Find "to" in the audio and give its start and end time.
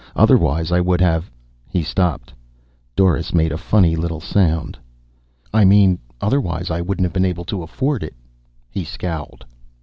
7.45-7.61